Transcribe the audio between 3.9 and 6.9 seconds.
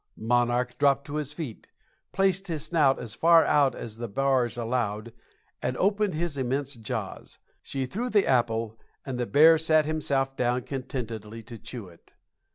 the bars allowed, and opened his immense